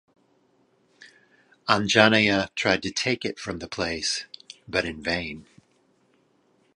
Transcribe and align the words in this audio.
Anjaneya 1.69 2.49
tried 2.55 2.81
to 2.81 2.89
take 2.89 3.23
it 3.23 3.37
from 3.37 3.59
the 3.59 3.67
place 3.67 4.25
but 4.67 4.83
in 4.83 5.03
vain. 5.03 5.45